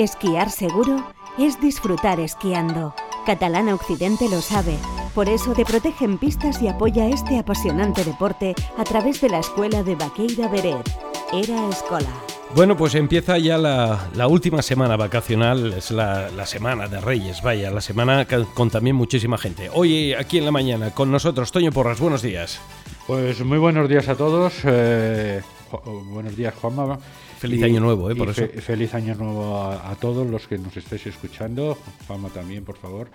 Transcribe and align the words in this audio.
Esquiar 0.00 0.50
seguro 0.50 1.12
es 1.36 1.60
disfrutar 1.60 2.20
esquiando. 2.20 2.94
Catalana 3.26 3.74
Occidente 3.74 4.30
lo 4.30 4.40
sabe. 4.40 4.78
Por 5.14 5.28
eso 5.28 5.52
te 5.52 5.66
protege 5.66 6.06
en 6.06 6.16
pistas 6.16 6.62
y 6.62 6.68
apoya 6.68 7.06
este 7.10 7.38
apasionante 7.38 8.02
deporte 8.02 8.54
a 8.78 8.84
través 8.84 9.20
de 9.20 9.28
la 9.28 9.40
escuela 9.40 9.82
de 9.82 9.96
Baqueira 9.96 10.48
Beret. 10.48 10.90
Era 11.34 11.68
Escola. 11.68 12.08
Bueno, 12.54 12.78
pues 12.78 12.94
empieza 12.94 13.36
ya 13.36 13.58
la, 13.58 14.26
última 14.26 14.62
semana 14.62 14.96
vacacional, 14.96 15.74
es 15.74 15.90
la, 15.90 16.46
semana 16.46 16.88
de 16.88 16.98
Reyes, 17.02 17.42
vaya, 17.42 17.70
la 17.70 17.82
semana 17.82 18.26
con 18.54 18.70
también 18.70 18.96
muchísima 18.96 19.36
gente. 19.36 19.68
Hoy 19.70 20.14
aquí 20.14 20.38
en 20.38 20.46
la 20.46 20.50
mañana 20.50 20.92
con 20.92 21.12
nosotros, 21.12 21.52
Toño 21.52 21.72
Porras, 21.72 22.00
buenos 22.00 22.22
días. 22.22 22.58
Pues 23.06 23.44
muy 23.44 23.58
buenos 23.58 23.86
días 23.86 24.08
a 24.08 24.14
todos. 24.14 24.54
Eh, 24.64 25.42
buenos 25.78 26.36
días, 26.36 26.54
Juanma. 26.54 26.98
Feliz 27.38 27.62
año 27.62 27.80
nuevo, 27.80 28.10
¿eh? 28.10 28.14
Por 28.14 28.30
eso. 28.30 28.46
feliz 28.60 28.94
año 28.94 29.14
nuevo 29.14 29.56
a, 29.56 29.94
todos 30.00 30.26
los 30.26 30.46
que 30.46 30.58
nos 30.58 30.76
estéis 30.76 31.06
escuchando. 31.06 31.76
Juanma 32.06 32.28
también, 32.28 32.64
por 32.64 32.76
favor. 32.76 33.08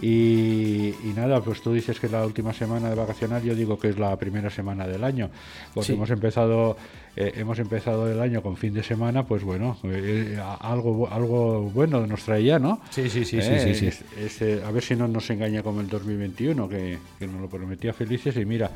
Y, 0.00 0.92
nada, 1.16 1.40
pues 1.40 1.62
tú 1.62 1.72
dices 1.72 1.98
que 1.98 2.06
es 2.06 2.12
la 2.12 2.26
última 2.26 2.52
semana 2.52 2.90
de 2.90 2.94
vacacional, 2.94 3.42
yo 3.42 3.54
digo 3.54 3.78
que 3.78 3.88
es 3.88 3.98
la 3.98 4.14
primera 4.16 4.50
semana 4.50 4.86
del 4.86 5.02
año, 5.02 5.30
porque 5.72 5.92
hemos 5.92 6.10
empezado 6.10 6.76
eh, 7.16 7.32
hemos 7.36 7.58
empezado 7.58 8.10
el 8.10 8.20
año 8.20 8.42
con 8.42 8.58
fin 8.58 8.74
de 8.74 8.82
semana, 8.82 9.26
pues 9.26 9.42
bueno, 9.42 9.78
eh, 9.84 10.38
algo 10.60 11.08
algo 11.10 11.62
bueno 11.62 12.06
nos 12.06 12.24
traía, 12.24 12.58
¿no? 12.58 12.82
Sí, 12.90 13.08
sí, 13.08 13.24
sí, 13.24 13.40
sí, 13.40 13.74
sí, 13.74 13.90
sí. 14.28 14.44
a 14.62 14.70
ver 14.70 14.82
si 14.82 14.96
no 14.96 15.08
nos 15.08 15.30
engaña 15.30 15.62
como 15.62 15.80
el 15.80 15.88
2021, 15.88 16.68
que, 16.68 16.98
que 17.18 17.26
nos 17.26 17.40
lo 17.40 17.48
prometía 17.48 17.94
felices 17.94 18.36
y 18.36 18.44
mira, 18.44 18.70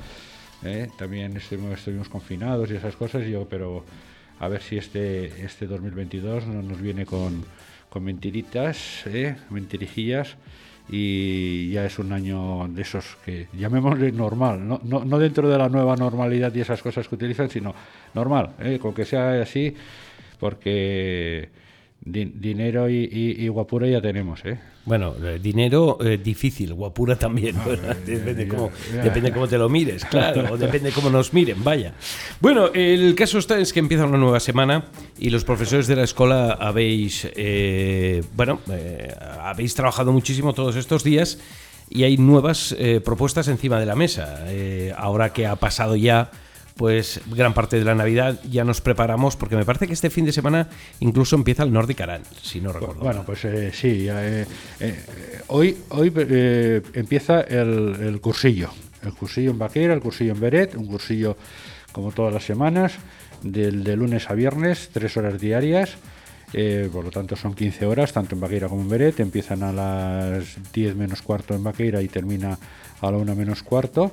también 0.97 1.37
estuvimos 1.37 2.09
confinados 2.09 2.71
y 2.71 2.77
esas 2.77 2.97
cosas, 2.97 3.27
yo, 3.27 3.47
pero 3.49 3.85
a 4.39 4.49
ver 4.49 4.63
si 4.63 4.77
este, 4.77 5.45
este 5.45 5.67
2022 5.67 6.47
no 6.47 6.63
nos 6.63 6.81
viene 6.81 7.07
con, 7.07 7.45
con 7.89 8.05
mentiritas, 8.05 9.07
¿eh? 9.07 9.37
mentirijillas, 9.51 10.37
y 10.89 11.71
ya 11.71 11.85
es 11.85 11.99
un 11.99 12.13
año 12.13 12.67
de 12.69 12.83
esos 12.83 13.17
que 13.25 13.49
llamémosle 13.53 14.13
normal, 14.13 14.67
no, 14.67 14.81
no, 14.83 15.05
no 15.05 15.19
dentro 15.19 15.49
de 15.49 15.57
la 15.57 15.69
nueva 15.69 15.95
normalidad 15.97 16.55
y 16.55 16.61
esas 16.61 16.83
cosas 16.83 17.07
que 17.07 17.15
utilizan, 17.15 17.49
sino 17.51 17.75
normal, 18.15 18.55
¿eh? 18.61 18.79
con 18.81 18.95
que 18.95 19.05
sea 19.05 19.41
así, 19.41 19.75
porque 20.39 21.51
dinero 22.03 22.89
y, 22.89 23.49
guapura 23.49 23.87
ya 23.87 24.01
tenemos, 24.01 24.45
¿eh? 24.45 24.59
Bueno, 24.87 25.15
eh, 25.23 25.39
dinero 25.41 25.99
eh, 26.01 26.19
difícil, 26.23 26.73
guapura 26.73 27.17
también. 27.17 27.57
Ah, 27.57 27.95
depende, 28.07 28.49
cómo, 28.49 28.71
depende 29.03 29.33
cómo 29.33 29.47
te 29.47 29.59
lo 29.59 29.69
mires, 29.69 30.05
claro, 30.11 30.55
o 30.55 30.57
depende 30.57 30.91
cómo 30.93 31.11
nos 31.11 31.35
miren, 31.35 31.63
vaya. 31.63 31.93
Bueno, 32.41 32.69
el 32.73 33.15
caso 33.15 33.39
está 33.39 33.59
es 33.59 33.73
que 33.73 33.81
empieza 33.81 34.07
una 34.07 34.17
nueva 34.17 34.41
semana 34.41 34.87
y 35.19 35.31
los 35.31 35.45
profesores 35.45 35.87
de 35.87 35.97
la 35.97 36.05
escuela 36.05 36.53
habéis, 36.53 37.29
eh, 37.37 38.23
bueno, 38.35 38.61
habéis 39.43 39.75
trabajado 39.75 40.13
muchísimo 40.13 40.55
todos 40.55 40.77
estos 40.77 41.05
días 41.05 41.39
y 41.91 42.05
hay 42.05 42.17
nuevas 42.17 42.75
propuestas 43.05 43.49
encima 43.49 43.79
de 43.79 43.87
la 43.87 43.97
mesa. 43.97 44.47
ahora 44.97 45.33
que 45.33 45.47
ha 45.47 45.57
pasado 45.57 45.97
ya 45.97 46.31
pues 46.81 47.21
gran 47.27 47.53
parte 47.53 47.79
de 47.79 47.85
la 47.85 47.95
Navidad 47.95 48.41
ya 48.51 48.65
nos 48.65 48.81
preparamos 48.81 49.37
porque 49.37 49.55
me 49.55 49.67
parece 49.67 49.87
que 49.87 49.93
este 49.93 50.09
fin 50.09 50.25
de 50.25 50.33
semana 50.33 50.67
incluso 51.01 51.37
empieza 51.37 51.63
el 51.63 51.75
Nordic 51.75 52.01
Aran, 52.01 52.23
si 52.41 52.59
no 52.59 52.73
recuerdo. 52.73 53.03
Bueno, 53.03 53.23
pues 53.27 53.45
eh, 53.45 53.71
sí, 53.71 54.07
eh, 54.09 54.47
eh, 54.81 55.05
hoy, 55.49 55.77
hoy 55.91 56.11
empieza 56.95 57.43
el, 57.43 58.19
cursillo, 58.23 58.71
el 59.03 59.13
cursillo 59.13 59.51
en 59.51 59.59
Baquera, 59.59 59.93
el 59.93 60.01
cursillo 60.01 60.33
en 60.33 60.41
Beret, 60.41 60.75
un 60.75 60.87
cursillo 60.87 61.37
como 61.93 62.13
todas 62.13 62.33
las 62.33 62.45
semanas, 62.45 62.95
del, 63.43 63.85
de 63.85 63.97
lunes 63.97 64.31
a 64.31 64.33
viernes, 64.33 64.89
tres 64.91 65.19
horas 65.19 65.39
diarias. 65.39 65.99
Por 66.93 67.05
lo 67.05 67.11
tanto 67.11 67.37
son 67.37 67.55
15 67.55 67.87
horas, 67.87 68.13
tanto 68.13 68.35
en 68.35 68.41
Baqueira 68.41 68.69
como 68.69 68.83
en 68.83 68.89
Beret. 68.89 69.21
Empiezan 69.21 69.63
a 69.63 69.73
las 69.73 70.73
10 70.73 70.97
menos 70.97 71.23
cuarto 71.23 71.55
en 71.55 71.63
Baqueira 71.63 72.03
y 72.03 72.09
termina 72.09 72.59
a 73.01 73.11
la 73.11 73.17
1 73.17 73.35
menos 73.35 73.63
cuarto 73.63 74.13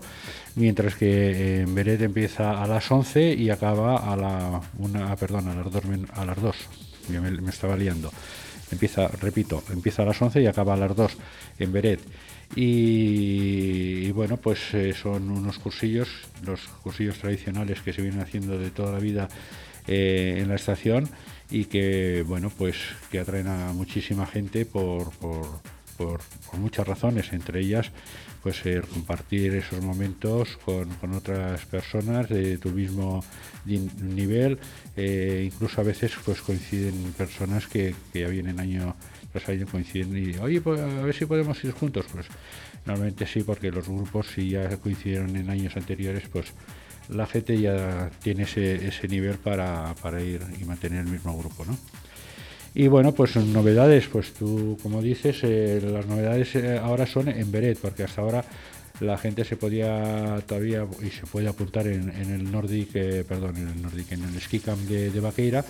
mientras 0.58 0.96
que 0.96 1.62
en 1.62 1.74
Beret 1.74 2.02
empieza 2.02 2.62
a 2.62 2.68
las 2.68 2.92
11 2.92 3.34
y 3.34 3.50
acaba 3.50 4.12
a 4.12 4.16
la 4.16 4.62
una, 4.80 5.12
ah, 5.12 5.16
perdón, 5.16 5.48
a 5.48 5.56
las 5.56 5.72
2 5.72 5.84
a 6.14 6.26
las 6.26 6.42
2. 6.42 6.56
Me, 7.10 7.50
estaba 7.50 7.78
liando. 7.78 8.12
Empieza, 8.72 9.08
repito, 9.08 9.64
empieza 9.72 10.02
a 10.02 10.06
las 10.06 10.22
11 10.22 10.42
y 10.42 10.48
acaba 10.48 10.74
a 10.74 10.78
las 10.78 10.96
2 10.96 11.18
en 11.60 11.72
Beret. 11.72 12.02
Y, 12.56 14.12
bueno, 14.12 14.38
pues 14.38 14.74
eh, 14.74 14.94
son 14.94 15.30
unos 15.30 15.60
cursillos, 15.60 16.10
los 16.46 16.62
cursillos 16.82 17.18
tradicionales 17.18 17.82
que 17.82 17.94
se 17.94 18.02
vienen 18.02 18.22
haciendo 18.22 18.58
de 18.58 18.72
toda 18.72 18.92
la 18.92 19.00
vida 19.00 19.30
eh, 19.88 20.40
en 20.42 20.50
la 20.50 20.56
estación 20.56 21.10
y 21.50 21.66
que 21.66 22.24
bueno, 22.28 22.52
pues 22.56 22.76
que 23.12 23.20
atraen 23.20 23.48
a 23.48 23.74
muchísima 23.74 24.26
gente 24.26 24.66
por, 24.66 25.12
por, 25.18 25.62
por 25.98 26.22
muchas 26.60 26.88
razones, 26.88 27.32
entre 27.34 27.62
ellas 27.62 27.92
pues 28.48 28.66
eh, 28.66 28.82
compartir 28.94 29.56
esos 29.56 29.82
momentos 29.82 30.58
con, 30.64 30.90
otras 31.14 31.66
personas 31.66 32.30
de 32.30 32.58
tu 32.58 32.70
mismo 32.70 33.22
nivel, 33.66 34.58
eh, 34.96 35.50
incluso 35.52 35.82
a 35.82 35.84
veces 35.84 36.14
pues 36.24 36.42
coinciden 36.42 37.14
personas 37.18 37.68
que, 37.68 37.94
ya 38.14 38.30
vienen 38.30 38.62
año 38.62 38.96
tras 39.34 39.50
año 39.50 39.66
coinciden 39.70 40.16
y 40.16 40.38
oye 40.38 40.62
pues, 40.62 40.80
a 40.80 40.86
ver 40.86 41.14
si 41.14 41.26
podemos 41.26 41.62
ir 41.66 41.72
juntos, 41.72 42.06
pues 42.10 42.28
normalmente 42.86 43.26
sí 43.26 43.44
porque 43.44 43.70
los 43.70 43.86
grupos 43.86 44.28
si 44.34 44.52
ya 44.52 44.78
coincidieron 44.78 45.36
en 45.36 45.50
años 45.50 45.76
anteriores 45.76 46.24
pues 46.32 46.54
la 47.10 47.26
gente 47.26 47.60
ya 47.60 48.10
tiene 48.22 48.44
ese, 48.44 48.88
ese 48.88 49.08
nivel 49.08 49.38
para, 49.38 49.94
para 50.02 50.22
ir 50.22 50.42
y 50.60 50.66
mantener 50.66 51.02
el 51.02 51.12
mismo 51.12 51.38
grupo, 51.38 51.66
¿no? 51.66 51.78
Y 52.74 52.90
bueno, 52.90 53.12
pues 53.12 53.36
novedades, 53.36 54.08
pues 54.08 54.34
tú 54.34 54.78
como 54.84 55.02
dices, 55.02 55.40
eh, 55.42 55.82
las 55.84 56.06
novedades 56.06 56.56
eh, 56.56 56.78
ahora 56.78 57.08
son 57.08 57.28
en 57.28 57.52
Beret, 57.52 57.80
porque 57.80 58.04
hasta 58.04 58.22
ahora 58.22 58.46
la 59.00 59.18
gente 59.18 59.44
se 59.46 59.58
podía 59.58 60.42
todavía 60.46 60.86
y 61.02 61.10
se 61.10 61.26
puede 61.26 61.48
apuntar 61.48 61.88
en, 61.88 62.10
el 62.10 62.52
Nordic, 62.52 62.90
eh, 62.94 63.26
perdón, 63.28 63.58
en 63.58 63.70
el 63.70 63.82
Nordic, 63.82 64.12
en 64.12 64.24
el 64.24 64.40
Ski 64.40 64.60
Camp 64.60 64.82
de, 64.82 65.10
de 65.10 65.20
Vaqueira, 65.20 65.66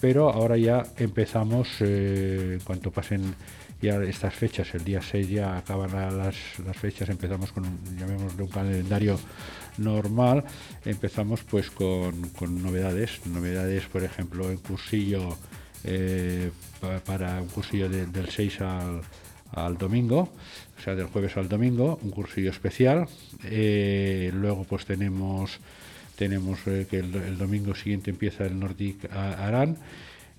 pero 0.00 0.30
ahora 0.30 0.56
ya 0.56 0.86
empezamos, 0.96 1.68
en 1.80 2.60
cuanto 2.64 2.90
pasen 2.90 3.34
ya 3.82 4.02
estas 4.02 4.34
fechas, 4.34 4.74
el 4.74 4.84
día 4.84 5.02
6 5.02 5.28
ya 5.28 5.58
acaban 5.58 5.90
las, 6.16 6.36
las 6.64 6.76
fechas, 6.76 7.08
empezamos 7.10 7.52
con, 7.52 7.66
un, 7.66 7.98
llamémosle 7.98 8.42
un 8.42 8.48
calendario 8.48 9.18
normal, 9.78 10.44
empezamos 10.84 11.42
pues 11.42 11.70
con, 11.70 12.28
con 12.30 12.62
novedades, 12.62 13.24
novedades 13.26 13.84
por 13.86 14.02
ejemplo 14.04 14.50
en 14.50 14.58
cursillo 14.58 15.36
eh, 15.88 16.50
para 17.04 17.40
un 17.40 17.46
cursillo 17.46 17.88
del 17.88 18.28
6 18.28 18.60
al, 19.52 19.78
domingo, 19.78 20.32
o 20.76 20.82
sea, 20.82 20.96
del 20.96 21.06
jueves 21.06 21.36
al 21.36 21.48
domingo, 21.48 22.00
un 22.02 22.10
cursillo 22.10 22.50
especial. 22.50 23.06
Eh, 23.44 24.32
luego 24.34 24.64
pues 24.64 24.84
tenemos 24.84 25.60
tenemos 26.16 26.58
eh, 26.66 26.86
que 26.90 26.98
el, 26.98 27.38
domingo 27.38 27.74
siguiente 27.74 28.10
empieza 28.10 28.46
el 28.46 28.58
Nordic 28.58 29.08
Aran. 29.12 29.76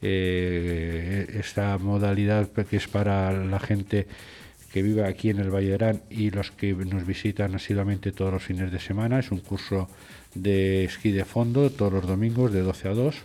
esta 0.02 1.78
modalidad 1.78 2.50
que 2.50 2.76
es 2.76 2.88
para 2.88 3.32
la 3.32 3.60
gente 3.60 4.06
que 4.72 4.82
vive 4.82 5.06
aquí 5.06 5.30
en 5.30 5.40
el 5.40 5.50
Valle 5.50 5.70
de 5.70 5.76
Arán 5.76 6.02
y 6.10 6.30
los 6.30 6.52
que 6.52 6.74
nos 6.74 7.06
visitan 7.06 7.56
asiduamente 7.56 8.12
todos 8.12 8.34
los 8.34 8.44
fines 8.44 8.72
de 8.72 8.80
semana. 8.80 9.20
Es 9.20 9.32
un 9.32 9.40
curso 9.40 9.88
de 10.36 10.84
esquí 10.84 11.12
de 11.12 11.26
fondo 11.26 11.70
todos 11.70 11.94
los 11.94 12.08
domingos 12.08 12.52
de 12.52 12.62
12 12.62 12.90
a 12.90 12.94
2 12.94 13.16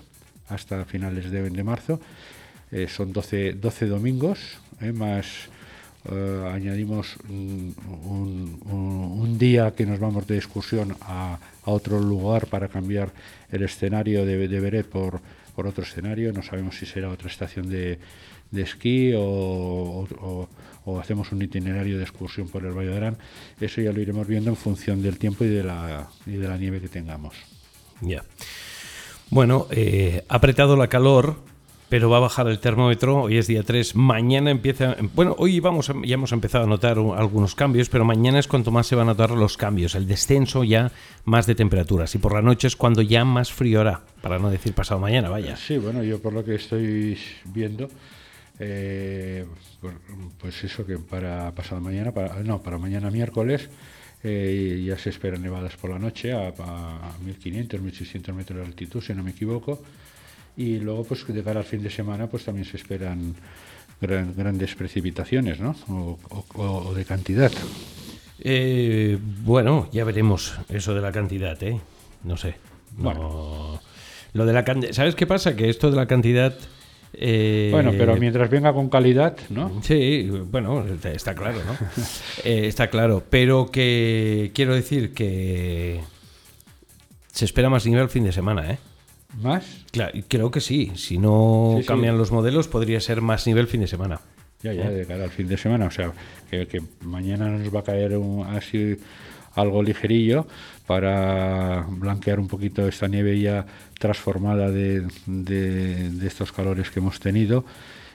hasta 0.49 0.85
finales 0.85 1.31
de, 1.31 1.51
de 1.51 1.65
marzo. 1.65 2.01
Eh, 2.71 2.87
son 2.89 3.13
12, 3.13 3.55
12 3.55 3.87
domingos, 3.87 4.59
eh, 4.81 4.93
más 4.93 5.27
eh, 6.11 6.51
añadimos 6.53 7.17
un, 7.29 9.37
día 9.39 9.73
que 9.73 9.85
nos 9.85 9.99
vamos 9.99 10.27
de 10.27 10.37
excursión 10.37 10.97
a, 11.03 11.39
otro 11.65 12.01
lugar 12.01 12.47
para 12.47 12.69
cambiar 12.69 13.11
el 13.51 13.63
escenario 13.63 14.27
de, 14.27 14.49
de 14.49 14.61
Beret 14.61 14.87
por, 14.87 15.21
por 15.55 15.67
otro 15.67 15.85
escenario. 15.85 16.33
No 16.33 16.43
sabemos 16.43 16.77
si 16.77 16.87
será 16.87 17.09
otra 17.09 17.29
estación 17.29 17.69
de, 17.69 17.99
de 18.53 18.63
esquí 18.63 19.13
o, 19.17 20.49
o, 20.85 21.01
hacemos 21.01 21.33
un 21.33 21.43
itinerario 21.43 21.97
de 21.97 22.05
excursión 22.05 22.49
por 22.49 22.65
el 22.65 22.73
Valle 22.73 22.91
de 22.91 22.97
Arán. 22.97 23.17
Eso 23.61 23.81
ya 23.81 23.93
lo 23.93 24.01
iremos 24.01 24.27
viendo 24.29 24.51
en 24.51 24.57
función 24.57 25.03
del 25.03 25.19
tiempo 25.19 25.45
y 25.45 25.49
de 25.49 25.65
la, 25.65 26.09
y 26.27 26.33
de 26.33 26.47
la 26.47 26.57
nieve 26.57 26.81
que 26.81 26.89
tengamos. 26.89 27.35
Ya. 28.01 28.23
Bueno, 29.31 29.67
eh, 29.71 30.25
ha 30.29 30.37
apretado 30.37 30.77
la 30.77 30.89
calor, 30.89 31.37
pero 31.89 32.11
va 32.11 32.19
a 32.19 32.21
bajar 32.21 32.49
el 32.49 32.59
termómetro. 32.59 33.23
Hoy 33.23 33.39
es 33.39 33.47
día 33.47 33.63
3. 33.63 33.97
Mañana 33.97 34.51
empieza. 34.51 34.97
Bueno, 35.15 35.35
hoy 35.39 35.61
vamos 35.61 35.91
ya 36.05 36.15
hemos 36.15 36.33
empezado 36.33 36.65
a 36.65 36.67
notar 36.67 36.99
algunos 36.99 37.55
cambios, 37.55 37.89
pero 37.89 38.05
mañana 38.05 38.39
es 38.39 38.49
cuanto 38.49 38.71
más 38.71 38.87
se 38.87 38.95
van 38.95 39.09
a 39.09 39.13
notar 39.13 39.31
los 39.31 39.57
cambios. 39.57 39.95
El 39.95 40.07
descenso 40.07 40.65
ya 40.65 40.93
más 41.25 41.47
de 41.47 41.55
temperaturas. 41.55 42.15
Y 42.15 42.19
por 42.19 42.35
la 42.35 42.43
noche 42.43 42.67
es 42.67 42.77
cuando 42.77 43.01
ya 43.01 43.25
más 43.25 43.53
frío 43.53 43.81
hará, 43.81 44.03
para 44.21 44.39
no 44.39 44.51
decir 44.51 44.75
pasado 44.75 45.01
mañana, 45.01 45.31
vaya. 45.31 45.57
Sí, 45.57 45.79
bueno, 45.79 46.03
yo 46.03 46.21
por 46.21 46.35
lo 46.35 46.45
que 46.45 46.57
estoy 46.57 47.17
viendo. 47.45 47.89
Eh, 48.65 49.45
pues 50.39 50.63
eso 50.63 50.87
que 50.87 50.97
para 50.97 51.51
pasado 51.53 51.81
mañana, 51.81 52.13
para, 52.13 52.43
no, 52.45 52.63
para 52.63 52.79
mañana 52.79 53.11
miércoles 53.11 53.69
eh, 54.23 54.85
ya 54.87 54.97
se 54.97 55.11
esperan 55.11 55.43
nevadas 55.43 55.77
por 55.77 55.91
la 55.91 55.99
noche 55.99 56.33
a, 56.33 56.53
1500, 57.25 57.81
1600 57.81 58.35
metros 58.35 58.61
de 58.61 58.65
altitud, 58.65 59.03
si 59.03 59.15
no 59.15 59.25
me 59.25 59.33
equivoco. 59.33 59.83
y 60.57 60.79
luego 60.79 61.03
pues 61.03 61.27
de 61.27 61.43
cara 61.43 61.61
al 61.61 61.67
fin 61.67 61.83
de 61.83 61.91
semana 61.91 62.29
pues 62.29 62.45
también 62.45 62.65
se 62.65 62.77
esperan 62.77 63.35
grandes 64.01 64.75
precipitaciones, 64.77 65.59
¿no? 65.59 65.77
O, 66.55 66.95
de 66.95 67.05
cantidad. 67.05 67.51
Eh, 68.39 69.19
bueno, 69.45 69.89
ya 69.93 70.05
veremos 70.05 70.55
eso 70.69 70.95
de 70.95 71.01
la 71.01 71.11
cantidad, 71.11 71.61
¿eh? 71.63 71.81
No 72.23 72.37
sé. 72.37 72.55
Bueno. 72.97 73.81
Lo 74.35 74.47
de 74.47 74.53
la 74.53 74.65
¿Sabes 74.93 75.15
qué 75.15 75.27
pasa? 75.27 75.55
Que 75.57 75.69
esto 75.69 75.91
de 75.91 75.97
la 75.97 76.07
cantidad 76.07 76.55
eh, 77.15 77.69
bueno, 77.71 77.93
pero 77.97 78.17
mientras 78.17 78.49
venga 78.49 78.73
con 78.73 78.89
calidad, 78.89 79.37
¿no? 79.51 79.83
Sí, 79.83 80.29
bueno, 80.51 80.85
está 81.05 81.35
claro, 81.35 81.59
¿no? 81.65 81.77
Eh, 82.45 82.67
está 82.67 82.89
claro, 82.89 83.23
pero 83.29 83.71
que 83.71 84.51
quiero 84.55 84.75
decir 84.75 85.13
que 85.13 86.01
se 87.31 87.45
espera 87.45 87.69
más 87.69 87.87
nivel 87.87 88.09
fin 88.09 88.25
de 88.25 88.33
semana, 88.33 88.71
¿eh? 88.73 88.79
¿Más? 89.41 89.85
Claro, 89.91 90.13
creo 90.29 90.51
que 90.51 90.61
sí. 90.61 90.93
Si 90.97 91.19
no 91.19 91.81
cambian 91.87 92.19
los 92.19 92.33
modelos, 92.33 92.69
podría 92.69 93.01
ser 93.01 93.21
más 93.21 93.47
nivel 93.47 93.67
fin 93.67 93.81
de 93.81 93.87
semana. 93.87 94.21
Ya, 94.63 94.73
ya, 94.73 94.91
de 94.91 95.07
cara 95.07 95.25
al 95.25 95.31
fin 95.31 95.49
de 95.49 95.57
semana. 95.57 95.87
O 95.87 95.91
sea, 95.91 96.13
que, 96.51 96.83
mañana 97.01 97.49
nos 97.49 97.75
va 97.75 97.81
a 97.81 97.85
caer 97.85 98.19
así 98.49 98.97
algo 99.55 99.83
ligerillo 99.83 100.47
para 100.87 101.87
blanquear 101.89 102.41
un 102.41 102.49
poquito 102.49 102.87
esta 102.87 103.09
nieve 103.09 103.39
ya 103.41 103.67
transformada 103.99 104.71
de, 104.71 105.07
de, 105.27 106.27
estos 106.27 106.53
calores 106.53 106.91
que 106.91 107.01
hemos 107.01 107.21
tenido 107.21 107.65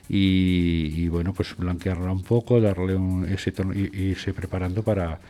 y, 0.08 1.08
bueno, 1.08 1.34
pues 1.34 1.54
blanquearla 1.56 2.10
un 2.10 2.22
poco, 2.22 2.60
darle 2.60 2.94
un, 2.94 3.26
ese 3.26 3.52
tono 3.52 3.74
y, 3.74 3.90
irse 3.92 4.32
preparando 4.32 4.82
para, 4.82 5.20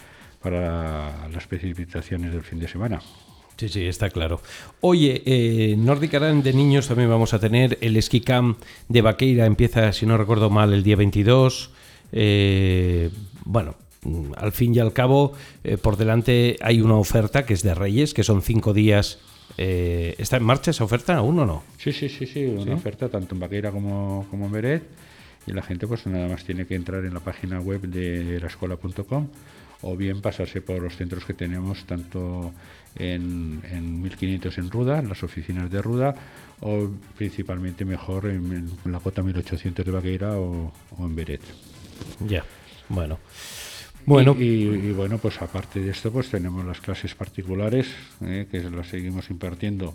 para 0.40 1.28
las 1.28 1.46
precipitaciones 1.46 2.32
del 2.32 2.42
fin 2.42 2.60
de 2.60 2.68
semana. 2.68 3.00
Sí, 3.56 3.68
sí, 3.68 3.86
está 3.86 4.08
claro. 4.08 4.40
Oye, 4.80 5.22
eh, 5.26 5.74
Nordic 5.76 6.12
de 6.12 6.52
niños 6.52 6.86
también 6.86 7.10
vamos 7.10 7.34
a 7.34 7.40
tener. 7.40 7.76
El 7.80 8.00
Ski 8.00 8.20
Camp 8.20 8.56
de 8.88 9.02
Vaqueira 9.02 9.46
empieza, 9.46 9.92
si 9.92 10.06
no 10.06 10.16
recuerdo 10.16 10.48
mal, 10.48 10.72
el 10.72 10.84
día 10.84 10.94
22. 10.94 11.70
Eh, 12.12 13.10
bueno, 13.44 13.74
al 14.36 14.52
fin 14.52 14.74
y 14.74 14.78
al 14.78 14.92
cabo, 14.92 15.32
eh, 15.64 15.76
por 15.76 15.96
delante 15.96 16.56
hay 16.60 16.80
una 16.80 16.94
oferta 16.94 17.44
que 17.44 17.54
es 17.54 17.62
de 17.62 17.74
Reyes, 17.74 18.14
que 18.14 18.22
son 18.22 18.42
cinco 18.42 18.72
días. 18.72 19.18
Eh, 19.56 20.14
¿Está 20.18 20.36
en 20.36 20.44
marcha 20.44 20.70
esa 20.70 20.84
oferta 20.84 21.16
aún 21.16 21.38
o 21.40 21.46
no? 21.46 21.62
Sí, 21.78 21.92
sí, 21.92 22.08
sí, 22.08 22.26
sí, 22.26 22.44
una 22.44 22.74
oferta 22.74 23.08
tanto 23.08 23.34
en 23.34 23.40
Vaqueira 23.40 23.70
como, 23.70 24.26
como 24.30 24.46
en 24.46 24.52
Beret. 24.52 24.82
Y 25.46 25.52
la 25.52 25.62
gente 25.62 25.86
pues 25.86 26.06
nada 26.06 26.28
más 26.28 26.44
tiene 26.44 26.66
que 26.66 26.74
entrar 26.74 27.04
en 27.04 27.14
la 27.14 27.20
página 27.20 27.58
web 27.60 27.80
de 27.80 28.38
la 28.38 28.48
escuela.com 28.48 29.28
o 29.82 29.96
bien 29.96 30.20
pasarse 30.20 30.60
por 30.60 30.82
los 30.82 30.96
centros 30.96 31.24
que 31.24 31.34
tenemos 31.34 31.84
tanto 31.84 32.52
en, 32.96 33.62
en 33.70 34.02
1500 34.02 34.58
en 34.58 34.70
Ruda, 34.70 34.98
en 34.98 35.08
las 35.08 35.22
oficinas 35.22 35.70
de 35.70 35.80
Ruda, 35.80 36.14
o 36.60 36.90
principalmente 37.16 37.84
mejor 37.84 38.26
en, 38.26 38.70
la 38.84 38.98
cota 38.98 39.22
1800 39.22 39.86
de 39.86 39.92
Vaqueira 39.92 40.36
o, 40.36 40.72
o 40.98 41.04
en 41.04 41.14
Beret. 41.14 41.42
Ya, 42.26 42.44
bueno. 42.88 43.18
Bueno. 44.08 44.34
Y, 44.38 44.92
bueno, 44.92 45.18
pues 45.18 45.42
aparte 45.42 45.80
de 45.80 45.90
esto, 45.90 46.10
pues 46.10 46.30
tenemos 46.30 46.64
las 46.64 46.80
clases 46.80 47.14
particulares, 47.14 47.88
eh, 48.22 48.46
que 48.50 48.62
las 48.62 48.88
seguimos 48.88 49.28
impartiendo 49.28 49.94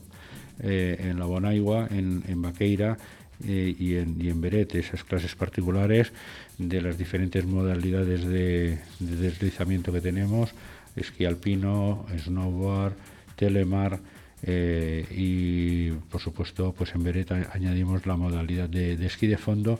eh, 0.62 0.98
en 1.00 1.18
la 1.18 1.26
Bonaigua, 1.26 1.88
en, 1.90 2.24
en 2.28 2.40
Baqueira 2.40 2.96
eh, 3.44 3.76
y, 3.76 3.96
en, 3.96 4.22
y 4.22 4.30
en 4.30 4.40
Beret, 4.40 4.76
esas 4.76 5.04
clases 5.04 5.34
particulares 5.34 6.14
de 6.60 6.80
las 6.80 6.96
diferentes 6.96 7.44
modalidades 7.44 8.24
de, 8.24 8.78
deslizamiento 9.00 9.92
que 9.92 10.02
tenemos, 10.02 10.54
esquí 10.96 11.26
alpino, 11.26 12.06
snowboard, 12.16 12.94
telemar, 13.36 14.00
y 14.46 15.92
por 16.12 16.20
supuesto 16.20 16.74
pues 16.78 16.94
en 16.96 17.04
Beret 17.04 17.32
añadimos 17.32 18.06
la 18.06 18.18
modalidad 18.18 18.68
de, 18.68 18.94
esquí 19.06 19.26
de 19.28 19.38
fondo 19.38 19.80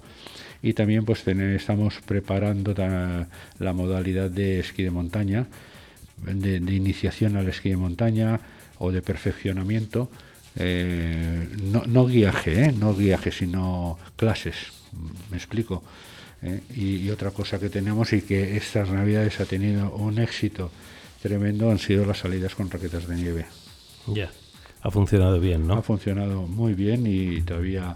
y 0.62 0.72
también 0.72 1.04
pues 1.04 1.28
estamos 1.28 1.96
preparando 2.06 2.74
la 3.60 3.74
modalidad 3.74 4.30
de 4.30 4.60
esquí 4.60 4.84
de 4.84 4.92
montaña, 4.92 5.48
de, 6.18 6.58
iniciación 6.74 7.36
al 7.36 7.50
esquí 7.50 7.70
de 7.70 7.78
montaña 7.78 8.40
o 8.80 8.92
de 8.92 9.02
perfeccionamiento. 9.02 10.10
Eh, 10.56 11.50
no, 11.64 11.84
no, 11.86 12.06
guiaje, 12.06 12.66
¿eh? 12.66 12.72
no 12.72 12.96
guiaje, 12.96 13.32
sino 13.32 13.98
clases, 14.16 14.56
me 15.32 15.38
explico. 15.38 15.84
¿eh? 16.42 16.62
Y, 16.76 17.10
otra 17.10 17.32
cosa 17.32 17.60
que 17.60 17.70
tenemos 17.70 18.14
y 18.14 18.22
que 18.22 18.56
estas 18.58 18.90
navidades 18.90 19.40
ha 19.40 19.46
tenido 19.46 19.94
un 19.96 20.20
éxito 20.20 20.72
tremendo 21.22 21.72
han 21.72 21.80
sido 21.80 22.06
las 22.06 22.20
salidas 22.20 22.56
con 22.56 22.70
raquetas 22.70 23.08
de 23.08 23.16
nieve. 23.16 23.46
Ya, 24.08 24.30
ha 24.84 24.92
funcionado 24.92 25.40
bien, 25.40 25.66
¿no? 25.66 25.76
Ha 25.76 25.82
funcionado 25.82 26.42
muy 26.44 26.74
bien 26.74 27.08
y 27.08 27.42
todavía 27.42 27.96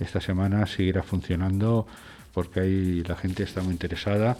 esta 0.00 0.20
semana 0.20 0.66
seguirá 0.66 1.02
funcionando 1.02 1.86
porque 2.32 2.60
ahí 2.60 3.02
la 3.04 3.14
gente 3.14 3.44
está 3.44 3.62
muy 3.62 3.72
interesada, 3.72 4.36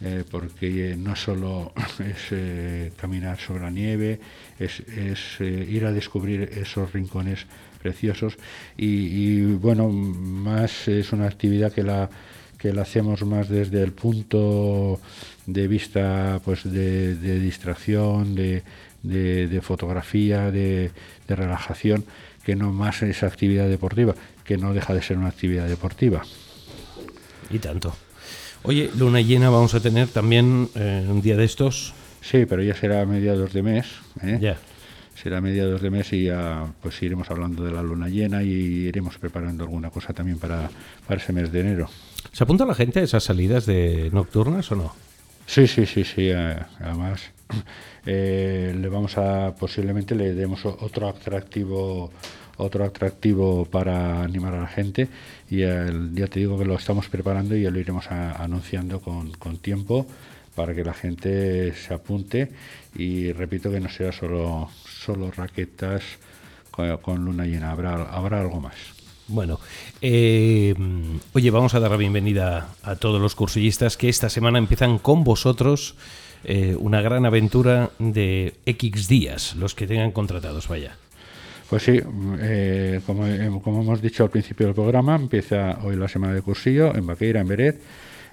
eh, 0.00 0.24
porque 0.30 0.96
no 0.98 1.14
solo 1.14 1.72
es 1.98 2.28
eh, 2.30 2.92
caminar 2.96 3.38
sobre 3.38 3.62
la 3.62 3.70
nieve, 3.70 4.18
es, 4.58 4.82
eh, 5.40 5.66
ir 5.68 5.84
a 5.84 5.92
descubrir 5.92 6.50
esos 6.56 6.92
rincones 6.94 7.46
preciosos 7.82 8.36
y, 8.76 9.42
bueno, 9.42 9.90
más 9.90 10.88
es 10.88 11.12
una 11.12 11.26
actividad 11.26 11.72
que 11.72 11.82
la 11.82 12.08
que 12.58 12.72
la 12.72 12.82
hacemos 12.82 13.22
más 13.24 13.50
desde 13.50 13.82
el 13.82 13.92
punto 13.92 14.98
de 15.46 15.68
vista 15.68 16.40
pues 16.44 16.64
de, 16.64 17.38
distracción, 17.38 18.34
de, 18.34 18.62
de, 19.06 19.60
fotografía, 19.62 20.50
de, 20.50 20.90
relajación, 21.28 22.04
que 22.44 22.56
no 22.56 22.72
más 22.72 23.02
esa 23.02 23.26
actividad 23.26 23.68
deportiva, 23.68 24.14
que 24.44 24.56
no 24.56 24.72
deja 24.74 24.94
de 24.94 25.02
ser 25.02 25.18
una 25.18 25.28
actividad 25.28 25.68
deportiva. 25.68 26.22
Y 27.50 27.58
tanto. 27.58 27.94
Oye, 28.62 28.90
luna 28.96 29.20
llena 29.20 29.50
vamos 29.50 29.74
a 29.74 29.80
tener 29.80 30.08
también 30.08 30.68
eh, 30.74 31.06
un 31.08 31.22
día 31.22 31.36
de 31.36 31.44
estos. 31.44 31.94
Sí, 32.20 32.46
pero 32.46 32.62
ya 32.62 32.74
será 32.74 33.02
a 33.02 33.06
mediados 33.06 33.52
de 33.52 33.62
mes. 33.62 33.86
¿eh? 34.22 34.38
Ya. 34.40 34.58
Será 35.14 35.38
a 35.38 35.40
mediados 35.40 35.80
de 35.80 35.90
mes 35.90 36.12
y 36.12 36.24
ya 36.24 36.66
pues 36.82 37.00
iremos 37.02 37.30
hablando 37.30 37.64
de 37.64 37.72
la 37.72 37.82
luna 37.82 38.08
llena 38.08 38.42
y 38.42 38.50
iremos 38.88 39.16
preparando 39.18 39.64
alguna 39.64 39.90
cosa 39.90 40.12
también 40.12 40.38
para, 40.38 40.68
para 41.06 41.20
ese 41.20 41.32
mes 41.32 41.52
de 41.52 41.60
enero. 41.60 41.88
¿Se 42.32 42.44
apunta 42.44 42.66
la 42.66 42.74
gente 42.74 43.00
a 43.00 43.02
esas 43.02 43.24
salidas 43.24 43.64
de 43.66 44.10
nocturnas 44.12 44.70
o 44.72 44.76
no? 44.76 45.05
Sí, 45.46 45.66
sí, 45.66 45.86
sí, 45.86 46.04
sí. 46.04 46.30
Eh, 46.38 46.58
además, 46.80 47.22
le 48.04 48.88
vamos 48.88 49.18
a 49.18 49.54
posiblemente 49.56 50.14
le 50.14 50.32
demos 50.32 50.64
otro 50.64 51.08
atractivo 51.08 52.12
otro 52.56 52.84
atractivo 52.84 53.64
para 53.66 54.22
animar 54.22 54.54
a 54.54 54.60
la 54.60 54.66
gente 54.66 55.08
y 55.50 55.58
ya 55.58 56.26
te 56.28 56.40
digo 56.40 56.58
que 56.58 56.64
lo 56.64 56.74
estamos 56.74 57.08
preparando 57.08 57.56
y 57.56 57.62
ya 57.62 57.70
lo 57.70 57.78
iremos 57.78 58.10
anunciando 58.10 59.00
con, 59.00 59.58
tiempo 59.58 60.06
para 60.54 60.74
que 60.74 60.84
la 60.84 60.94
gente 60.94 61.74
se 61.74 61.94
apunte 61.94 62.50
y 62.94 63.32
repito 63.32 63.70
que 63.70 63.80
no 63.80 63.88
sea 63.88 64.12
solo, 64.12 64.70
solo 64.86 65.30
raquetas 65.30 66.02
con, 66.70 67.24
luna 67.24 67.44
llena, 67.44 67.70
habrá, 67.70 68.04
habrá 68.04 68.40
algo 68.40 68.60
más. 68.60 68.74
Bueno, 69.28 69.58
eh, 70.02 70.72
oye, 71.32 71.50
vamos 71.50 71.74
a 71.74 71.80
dar 71.80 71.90
la 71.90 71.96
bienvenida 71.96 72.68
a 72.84 72.94
todos 72.94 73.20
los 73.20 73.34
cursillistas 73.34 73.96
que 73.96 74.08
esta 74.08 74.28
semana 74.28 74.58
empiezan 74.58 74.98
con 74.98 75.24
vosotros 75.24 75.96
eh, 76.44 76.76
una 76.78 77.00
gran 77.00 77.26
aventura 77.26 77.90
de 77.98 78.54
X 78.66 79.08
días, 79.08 79.56
los 79.56 79.74
que 79.74 79.88
tengan 79.88 80.12
contratados, 80.12 80.68
vaya. 80.68 80.96
Pues 81.68 81.82
sí, 81.82 82.00
eh, 82.38 83.00
como, 83.04 83.26
hemos 83.26 84.00
dicho 84.00 84.22
al 84.22 84.30
principio 84.30 84.66
del 84.66 84.76
programa, 84.76 85.16
empieza 85.16 85.80
hoy 85.82 85.96
la 85.96 86.06
semana 86.06 86.32
de 86.32 86.42
cursillo 86.42 86.94
en 86.94 87.04
Baqueira, 87.04 87.40
en 87.40 87.48
Beret. 87.48 87.80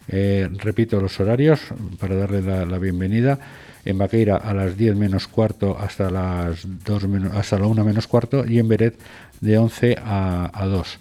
Eh, 0.07 0.49
repito 0.57 0.99
los 0.99 1.19
horarios 1.19 1.61
para 1.99 2.15
darle 2.15 2.41
la, 2.41 2.77
bienvenida. 2.77 3.39
En 3.85 3.97
Baqueira 3.97 4.37
a 4.37 4.53
las 4.53 4.77
10 4.77 4.95
menos 4.95 5.27
cuarto 5.27 5.77
hasta 5.77 6.09
las 6.09 6.65
2 6.85 7.03
hasta 7.33 7.59
la 7.59 7.67
1 7.67 7.83
menos 7.83 8.07
cuarto 8.07 8.45
y 8.45 8.59
en 8.59 8.67
Beret 8.67 8.97
de 9.41 9.57
11 9.57 9.97
a, 9.99 10.65
2. 10.65 10.99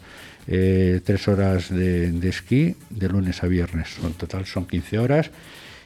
Eh, 0.49 1.01
tres 1.05 1.29
horas 1.29 1.69
de, 1.69 2.11
de, 2.11 2.29
esquí 2.29 2.75
de 2.91 3.09
lunes 3.09 3.43
a 3.45 3.47
viernes. 3.47 3.99
En 4.03 4.13
total 4.15 4.47
son 4.47 4.67
15 4.67 4.99
horas 4.99 5.31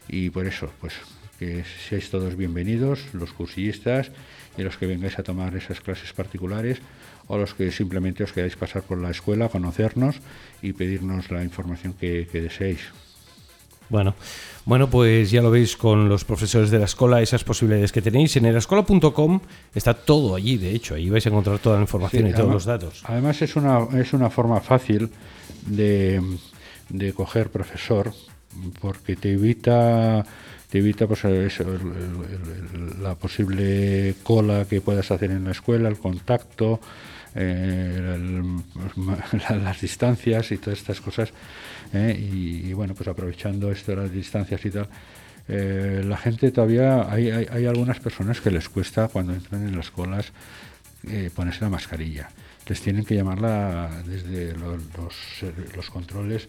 y 0.08 0.30
por 0.30 0.46
eso, 0.46 0.70
pues 0.80 0.94
que 1.38 1.64
seáis 1.88 2.08
todos 2.08 2.35
bienvenidos, 2.37 3.12
los 3.12 3.32
cursillistas 3.32 4.11
y 4.56 4.62
los 4.62 4.78
que 4.78 4.87
vengáis 4.87 5.18
a 5.18 5.23
tomar 5.23 5.54
esas 5.54 5.80
clases 5.80 6.12
particulares 6.12 6.78
o 7.28 7.38
los 7.38 7.54
que 7.54 7.71
simplemente 7.73 8.25
os 8.25 8.33
queráis 8.33 8.56
pasar 8.56 8.83
por 8.83 8.99
la 8.99 9.11
escuela, 9.11 9.49
conocernos 9.49 10.21
y 10.62 10.73
pedirnos 10.73 11.30
la 11.30 11.42
información 11.42 11.95
que, 11.95 12.26
deseéis. 12.33 12.80
Bueno, 13.88 14.14
bueno, 14.64 14.90
pues 14.90 15.30
ya 15.30 15.42
lo 15.42 15.50
veis 15.50 15.76
con 15.76 16.09
los 16.09 16.25
profesores 16.25 16.71
de 16.71 16.80
la 16.80 16.87
escuela, 16.87 17.23
esas 17.23 17.45
posibilidades 17.45 17.92
que 17.92 18.02
tenéis. 18.02 18.37
En 18.37 18.45
erascola.com 18.47 19.40
está 19.75 19.95
todo 19.95 20.35
allí, 20.35 20.56
de 20.56 20.73
hecho, 20.75 20.97
ahí 20.97 21.09
vais 21.09 21.25
a 21.25 21.28
encontrar 21.28 21.61
toda 21.61 21.76
la 21.76 21.83
información 21.83 22.26
y 22.26 22.33
todos 22.33 22.52
los 22.52 22.64
datos. 22.64 23.02
Además 23.04 23.40
es 23.42 23.54
una, 23.54 23.87
es 23.97 24.12
una 24.12 24.28
forma 24.28 24.61
fácil 24.61 25.11
de, 25.66 26.21
de 26.88 27.12
coger 27.12 27.50
profesor 27.50 28.12
porque 28.80 29.16
te 29.16 29.33
evita 29.33 30.25
te 30.71 30.78
evita 30.78 31.06
pues 31.06 31.25
eso, 31.25 31.64
la 33.00 33.14
posible 33.14 34.14
cola 34.23 34.64
que 34.68 34.80
puedas 34.80 35.11
hacer 35.11 35.30
en 35.30 35.45
la 35.45 35.52
escuela, 35.52 35.88
el 35.88 35.99
contacto, 35.99 36.80
eh, 37.37 38.43
las 39.62 39.81
distancias 39.81 40.50
y 40.52 40.59
todas 40.59 40.78
estas 40.78 41.00
cosas. 41.00 41.33
¿eh? 41.93 42.16
y, 42.19 42.73
bueno, 42.73 42.95
pues 42.95 43.09
aprovechando 43.09 43.71
esto 43.71 43.93
de 43.93 43.97
las 43.99 44.12
distancias 44.12 44.64
y 44.64 44.71
tal, 44.71 44.88
eh, 45.49 46.02
la 46.05 46.16
gente 46.16 46.50
todavía, 46.50 47.11
hay, 47.11 47.31
hay, 47.31 47.66
algunas 47.66 48.00
personas 48.00 48.40
que 48.40 48.50
les 48.50 48.69
cuesta 48.69 49.09
cuando 49.09 49.33
entran 49.35 49.66
en 49.69 49.76
las 49.76 49.90
colas 49.90 50.33
ponerse 51.37 51.61
la 51.61 51.69
mascarilla. 51.69 52.28
Les 52.66 52.81
tienen 52.81 53.05
que 53.05 53.14
llamarla 53.14 54.02
desde 54.05 54.55
los, 54.55 54.83
los, 55.76 55.88
controles 55.88 56.49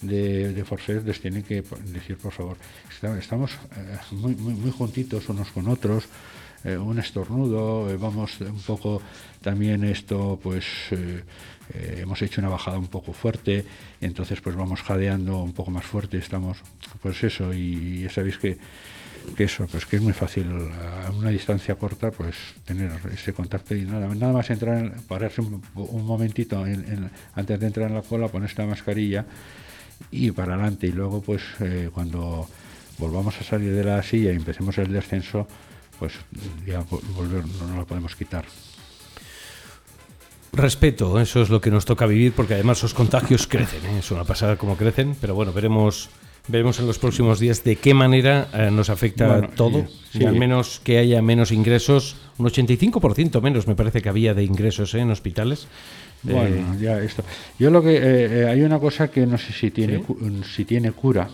de, 0.00 0.54
de 0.54 1.02
les 1.04 1.20
tienen 1.20 1.42
que 1.42 1.62
decir, 1.92 2.16
por 2.16 2.32
favor, 2.32 2.56
estamos 3.18 3.50
muy, 4.12 4.34
muy, 4.34 4.54
muy 4.54 4.70
juntitos 4.70 5.28
unos 5.28 5.50
con 5.50 5.68
otros, 5.68 6.08
eh, 6.64 6.76
un 6.76 6.98
estornudo, 6.98 7.88
eh, 7.88 7.96
vamos 7.96 8.40
un 8.40 8.60
poco 8.60 9.00
también 9.40 9.84
esto, 9.84 10.40
pues 10.42 10.64
eh, 10.90 11.22
hemos 11.98 12.20
hecho 12.20 12.40
una 12.40 12.50
bajada 12.50 12.78
un 12.78 12.88
poco 12.88 13.12
fuerte, 13.12 13.64
entonces 14.00 14.40
pues 14.40 14.56
vamos 14.56 14.82
jadeando 14.82 15.38
un 15.38 15.52
poco 15.52 15.70
más 15.70 15.84
fuerte, 15.84 16.18
estamos, 16.18 16.58
pues 17.00 17.22
eso, 17.22 17.54
y, 17.54 18.02
ya 18.02 18.10
sabéis 18.10 18.38
que, 18.38 18.58
eso, 19.36 19.68
pues 19.70 19.86
que 19.86 19.96
es 19.96 20.02
muy 20.02 20.12
fácil 20.12 20.46
a 21.06 21.12
una 21.12 21.30
distancia 21.30 21.76
corta, 21.76 22.10
pues 22.10 22.34
tener 22.64 22.90
ese 23.12 23.32
contacto 23.32 23.76
y 23.76 23.82
nada, 23.82 24.12
nada 24.12 24.32
más 24.32 24.50
entrar, 24.50 25.00
pararse 25.06 25.40
un, 25.42 25.62
momentito 26.04 26.64
antes 27.34 27.60
de 27.60 27.66
entrar 27.66 27.88
en 27.88 27.94
la 27.94 28.02
cola, 28.02 28.28
poner 28.28 28.48
esta 28.48 28.64
mascarilla 28.66 29.26
y 30.10 30.30
para 30.30 30.54
adelante. 30.54 30.86
Y 30.86 30.92
luego 30.92 31.20
pues 31.20 31.42
cuando 31.92 32.48
volvamos 32.96 33.38
a 33.38 33.44
salir 33.44 33.74
de 33.74 33.84
la 33.84 34.02
silla 34.02 34.32
y 34.32 34.36
empecemos 34.36 34.78
el 34.78 34.90
descenso, 34.92 35.46
pues 35.98 36.14
ya 36.66 36.84
volver 37.16 37.44
no 37.68 37.76
la 37.76 37.84
podemos 37.84 38.14
quitar. 38.14 38.44
Respeto, 40.52 41.20
eso 41.20 41.42
es 41.42 41.50
lo 41.50 41.60
que 41.60 41.70
nos 41.70 41.84
toca 41.84 42.06
vivir 42.06 42.32
porque 42.32 42.54
además 42.54 42.82
los 42.82 42.94
contagios 42.94 43.46
crecen, 43.46 43.84
¿eh? 43.86 43.98
es 43.98 44.10
una 44.10 44.24
pasada 44.24 44.56
como 44.56 44.76
crecen, 44.76 45.16
pero 45.20 45.34
bueno, 45.34 45.52
veremos 45.52 46.08
veremos 46.48 46.78
en 46.80 46.86
los 46.86 46.98
próximos 46.98 47.38
días 47.38 47.62
de 47.62 47.76
qué 47.76 47.92
manera 47.92 48.48
eh, 48.54 48.70
nos 48.70 48.88
afecta 48.88 49.48
todo, 49.48 49.86
y 50.14 50.24
al 50.24 50.34
menos 50.34 50.80
que 50.82 50.96
haya 50.96 51.20
menos 51.20 51.52
ingresos, 51.52 52.16
un 52.38 52.46
85% 52.46 53.42
menos 53.42 53.66
me 53.66 53.74
parece 53.74 54.00
que 54.00 54.08
había 54.08 54.32
de 54.32 54.44
ingresos 54.44 54.94
¿eh? 54.94 55.00
en 55.00 55.10
hospitales. 55.10 55.68
Bueno, 56.22 56.74
ya 56.80 56.98
esto. 56.98 57.22
Yo 57.58 57.70
lo 57.70 57.82
que 57.82 58.46
hay 58.48 58.62
una 58.62 58.80
cosa 58.80 59.08
que 59.08 59.26
no 59.26 59.38
sé 59.38 59.52
si 59.52 59.70
tiene 59.70 60.02
si 60.56 60.64
tiene 60.64 60.90
cura, 60.90 61.28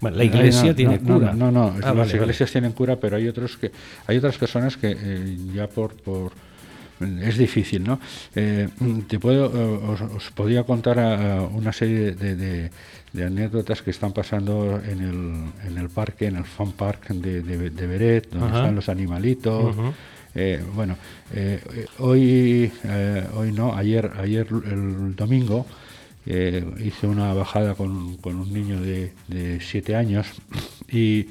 bueno, 0.00 0.16
la 0.16 0.24
iglesia 0.24 0.74
tiene 0.74 0.98
cura. 0.98 1.32
No, 1.32 1.50
no, 1.50 1.74
ah, 1.82 1.94
las 1.94 2.12
iglesias 2.12 2.50
tienen 2.50 2.72
cura, 2.72 2.96
pero 2.96 3.16
hay 3.16 3.28
otros 3.28 3.56
que 3.56 3.72
hay 4.06 4.16
otras 4.18 4.36
personas 4.36 4.76
que 4.76 4.96
eh, 4.98 5.36
ya 5.54 5.68
por, 5.68 5.94
por 5.94 6.32
es 7.00 7.36
difícil, 7.36 7.84
¿no? 7.84 8.00
Eh, 8.34 8.68
te 9.06 9.18
puedo, 9.18 9.46
eh, 9.46 9.96
os, 10.16 10.30
podía 10.30 10.64
contar 10.64 10.98
una 11.52 11.72
serie 11.72 12.12
de, 12.12 12.70
anécdotas 13.22 13.82
que 13.82 13.90
están 13.90 14.12
pasando 14.12 14.80
en 14.82 15.00
el, 15.00 15.70
en 15.70 15.78
el 15.78 15.88
parque, 15.88 16.26
en 16.26 16.36
el 16.36 16.44
fun 16.44 16.72
park 16.72 17.08
de, 17.08 17.42
de, 17.42 17.86
Beret, 17.86 18.30
donde 18.30 18.46
están 18.46 18.74
los 18.74 18.88
animalitos. 18.88 19.76
bueno, 20.74 20.96
hoy, 21.98 22.70
hoy 23.34 23.52
no, 23.52 23.74
ayer, 23.74 24.10
ayer 24.18 24.46
el 24.70 25.16
domingo 25.16 25.66
eh, 26.26 26.64
hice 26.84 27.06
una 27.06 27.32
bajada 27.34 27.74
con, 27.74 28.16
con 28.16 28.36
un 28.36 28.52
niño 28.52 28.80
de, 28.80 29.12
de, 29.28 29.60
siete 29.60 29.94
años 29.94 30.26
y 30.90 31.28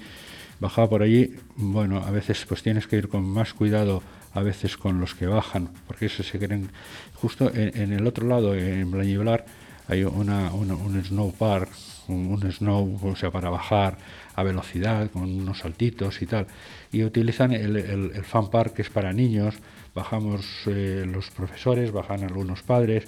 bajaba 0.60 0.90
por 0.90 1.04
allí. 1.04 1.36
Bueno, 1.58 1.98
a 1.98 2.12
veces 2.12 2.46
pues 2.48 2.64
tienes 2.64 2.88
que 2.88 2.96
ir 2.96 3.10
con 3.10 3.24
más 3.28 3.54
cuidado, 3.54 4.02
a 4.34 4.42
veces 4.42 4.78
con 4.78 5.02
los 5.02 5.14
que 5.14 5.28
bajan, 5.28 5.70
porque 5.86 6.06
eso 6.06 6.24
se 6.24 6.40
creen. 6.40 6.70
Justo 7.16 7.52
en, 7.54 7.92
el 7.92 8.08
otro 8.08 8.26
lado, 8.28 8.56
en 8.56 8.90
Blañiblar, 8.90 9.46
hay 9.88 10.04
una, 10.04 10.54
un 10.54 11.04
snow 11.04 11.34
park, 11.34 11.70
un, 12.08 12.42
snow, 12.52 13.00
o 13.04 13.16
sea, 13.16 13.32
para 13.32 13.50
bajar 13.50 13.98
a 14.34 14.44
velocidad, 14.44 15.12
con 15.12 15.24
unos 15.24 15.60
saltitos 15.60 16.22
y 16.22 16.26
tal. 16.26 16.48
Y 16.92 17.04
utilizan 17.04 17.52
el, 17.52 17.76
el, 17.76 18.24
fan 18.24 18.50
park 18.50 18.76
que 18.76 18.82
es 18.82 18.90
para 18.90 19.12
niños. 19.12 19.56
Bajamos 19.94 20.46
eh, 20.68 21.06
los 21.08 21.30
profesores, 21.32 21.92
bajan 21.92 22.24
algunos 22.24 22.64
padres 22.64 23.08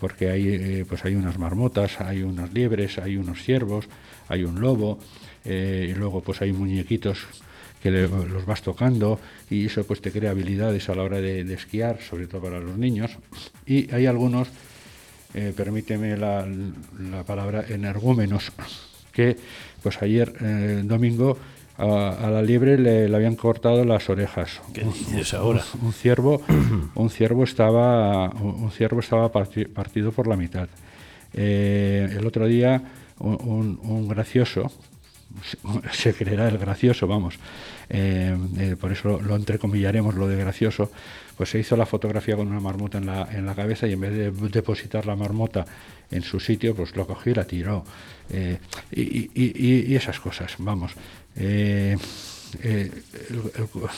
porque 0.00 0.30
hay, 0.30 0.48
eh, 0.48 0.84
pues 0.88 1.04
hay 1.04 1.14
unas 1.14 1.38
marmotas, 1.38 2.00
hay 2.00 2.22
unas 2.22 2.52
liebres, 2.52 2.98
hay 2.98 3.16
unos 3.16 3.42
ciervos, 3.42 3.86
hay 4.28 4.44
un 4.44 4.60
lobo, 4.60 4.98
eh, 5.44 5.88
y 5.90 5.94
luego 5.94 6.22
pues 6.22 6.40
hay 6.40 6.52
muñequitos 6.52 7.18
que 7.82 7.90
los 7.90 8.44
vas 8.44 8.62
tocando 8.62 9.20
y 9.48 9.66
eso 9.66 9.84
pues 9.84 10.00
te 10.02 10.10
crea 10.10 10.32
habilidades 10.32 10.88
a 10.88 10.94
la 10.94 11.02
hora 11.02 11.20
de, 11.20 11.40
esquiar, 11.52 12.00
sobre 12.02 12.26
todo 12.26 12.42
para 12.42 12.60
los 12.60 12.76
niños. 12.76 13.12
Y 13.66 13.92
hay 13.92 14.06
algunos, 14.06 14.48
eh, 15.34 15.52
permíteme 15.56 16.16
la, 16.16 16.46
la, 16.98 17.24
palabra, 17.24 17.64
energúmenos, 17.68 18.52
que 19.12 19.36
pues 19.82 20.00
ayer 20.02 20.84
domingo 20.86 21.38
a, 21.80 22.30
la 22.30 22.42
liebre 22.42 22.78
le, 22.78 23.14
habían 23.14 23.36
cortado 23.36 23.84
las 23.84 24.08
orejas. 24.10 24.60
¿Qué 24.72 24.84
dices 24.84 25.34
ahora? 25.34 25.64
Un, 25.82 25.92
ciervo, 25.92 26.42
un 26.94 27.10
ciervo 27.10 27.44
estaba, 27.44 28.28
un 28.30 28.70
ciervo 28.70 29.00
estaba 29.00 29.30
partido 29.30 30.12
por 30.12 30.26
la 30.26 30.36
mitad. 30.36 30.68
Eh, 31.32 32.08
el 32.18 32.26
otro 32.26 32.46
día 32.46 32.82
un, 33.20 34.08
gracioso, 34.08 34.70
se 35.92 36.14
creerá 36.14 36.48
el 36.48 36.58
gracioso, 36.58 37.06
vamos, 37.06 37.38
eh, 37.88 38.36
eh, 38.58 38.76
por 38.80 38.92
eso 38.92 39.20
lo, 39.20 39.36
entrecomillaremos 39.36 40.14
lo 40.14 40.26
de 40.26 40.36
gracioso, 40.36 40.90
pues 41.40 41.48
se 41.48 41.58
hizo 41.58 41.74
la 41.74 41.86
fotografía 41.86 42.36
con 42.36 42.48
una 42.48 42.60
marmota 42.60 42.98
en 42.98 43.06
la, 43.06 43.26
en 43.32 43.46
la 43.46 43.54
cabeza 43.54 43.86
y 43.86 43.94
en 43.94 44.00
vez 44.00 44.12
de 44.12 44.30
depositar 44.50 45.06
la 45.06 45.16
marmota 45.16 45.64
en 46.10 46.20
su 46.20 46.38
sitio, 46.38 46.74
pues 46.74 46.94
lo 46.94 47.06
cogió 47.06 47.32
y 47.32 47.34
la 47.34 47.44
tiró. 47.46 47.82
y, 48.92 49.94
esas 49.94 50.20
cosas, 50.20 50.56
vamos. 50.58 50.92
Eh, 51.34 51.96
eh, 52.62 52.90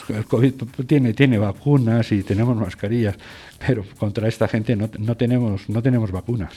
el, 0.07 0.23
COVID 0.23 0.53
tiene, 0.87 1.13
tiene 1.13 1.37
vacunas 1.37 2.13
y 2.13 2.23
tenemos 2.23 2.55
mascarillas, 2.55 3.17
pero 3.59 3.83
contra 3.97 4.29
esta 4.29 4.47
gente 4.47 4.77
no, 4.77 4.89
no 4.97 5.17
tenemos, 5.17 5.67
no 5.67 5.81
tenemos 5.81 6.11
vacunas. 6.11 6.53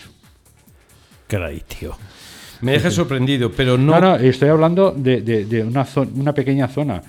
Caray, 1.27 1.65
tío. 1.67 1.99
Me 2.61 2.71
deja 2.71 2.93
sorprendido, 2.93 3.51
pero 3.51 3.77
no... 3.77 3.99
No, 3.99 4.01
no, 4.01 4.17
estoy 4.19 4.51
hablando 4.51 4.93
de, 4.93 5.21
de, 5.21 5.65
una, 5.65 5.85
una 6.15 6.33
pequeña 6.33 6.69
zona. 6.69 7.03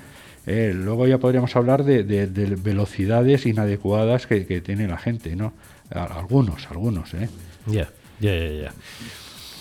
Eh, 0.48 0.72
luego 0.74 1.06
ya 1.08 1.18
podríamos 1.18 1.56
hablar 1.56 1.84
de, 1.84 2.04
velocidades 2.62 3.46
inadecuadas 3.46 4.26
que, 4.26 4.46
que, 4.46 4.62
tiene 4.62 4.88
la 4.88 4.98
gente, 4.98 5.36
¿no? 5.36 5.54
Algunos, 5.92 6.68
algunos, 6.72 7.14
¿eh? 7.14 7.30
Ya, 7.66 7.90
ya, 8.20 8.34
ya, 8.34 8.52
ya. 8.52 8.74